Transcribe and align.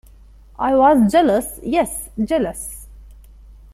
I 0.57 0.73
was 0.73 1.11
jealous— 1.11 1.59
yes, 1.63 2.09
jealous. 2.23 2.87